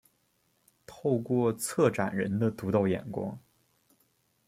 [0.87, 3.39] 透过策展人的独到眼光